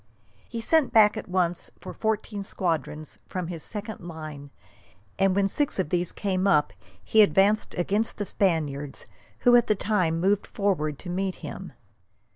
[0.49, 4.49] He sent back at once for fourteen squadrons from his second line,
[5.19, 9.05] and when six of these came up he advanced against the Spaniards,
[9.41, 11.73] who at the same time moved forward to meet him.